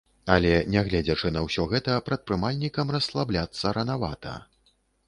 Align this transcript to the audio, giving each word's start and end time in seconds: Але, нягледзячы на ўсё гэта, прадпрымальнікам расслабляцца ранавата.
Але, 0.35 0.53
нягледзячы 0.75 1.31
на 1.35 1.43
ўсё 1.49 1.67
гэта, 1.75 1.99
прадпрымальнікам 2.09 2.87
расслабляцца 2.99 3.79
ранавата. 3.81 4.39